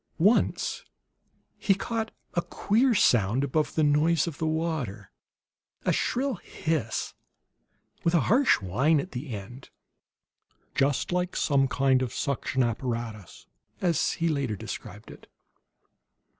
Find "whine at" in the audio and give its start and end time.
8.63-9.11